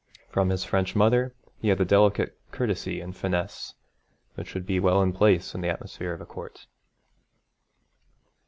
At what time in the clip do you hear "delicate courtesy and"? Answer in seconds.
1.85-3.15